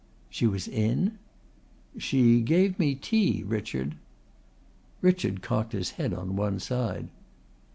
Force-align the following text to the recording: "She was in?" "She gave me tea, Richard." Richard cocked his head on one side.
"She 0.31 0.47
was 0.47 0.67
in?" 0.67 1.19
"She 1.95 2.41
gave 2.41 2.79
me 2.79 2.95
tea, 2.95 3.43
Richard." 3.45 3.97
Richard 4.99 5.43
cocked 5.43 5.73
his 5.73 5.91
head 5.91 6.11
on 6.11 6.35
one 6.35 6.59
side. 6.59 7.09